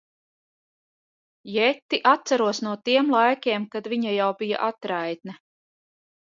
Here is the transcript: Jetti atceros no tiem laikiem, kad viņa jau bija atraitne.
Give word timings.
Jetti 1.57 1.99
atceros 2.13 2.63
no 2.69 2.75
tiem 2.89 3.13
laikiem, 3.19 3.71
kad 3.77 3.93
viņa 3.95 4.17
jau 4.17 4.33
bija 4.43 4.65
atraitne. 4.73 5.41